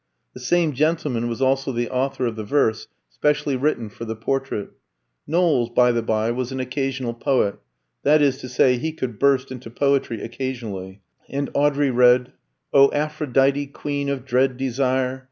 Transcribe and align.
The 0.33 0.39
same 0.39 0.73
gentleman 0.73 1.29
was 1.29 1.43
also 1.43 1.71
the 1.71 1.87
author 1.91 2.25
of 2.25 2.35
the 2.35 2.43
verse, 2.43 2.87
specially 3.07 3.55
written 3.55 3.87
for 3.87 4.03
the 4.03 4.15
portrait. 4.15 4.71
Knowles, 5.27 5.69
by 5.69 5.91
the 5.91 6.01
bye, 6.01 6.31
was 6.31 6.51
an 6.51 6.59
occasional 6.59 7.13
poet 7.13 7.59
that 8.01 8.19
is 8.19 8.39
to 8.39 8.49
say, 8.49 8.77
he 8.79 8.93
could 8.93 9.19
burst 9.19 9.51
into 9.51 9.69
poetry 9.69 10.23
occasionally; 10.23 11.01
and 11.29 11.51
Audrey 11.53 11.91
read: 11.91 12.33
"Oh 12.73 12.91
Aphrodite, 12.91 13.67
queen 13.67 14.09
of 14.09 14.25
dread 14.25 14.57
desire! 14.57 15.19